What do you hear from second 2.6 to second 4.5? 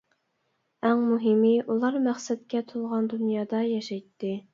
تولغان دۇنيادا ياشايتتى.